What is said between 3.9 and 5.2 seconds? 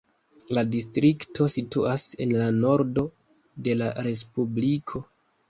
respubliko.